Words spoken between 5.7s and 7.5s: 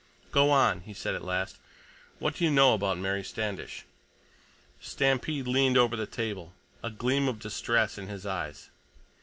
over the table, a gleam of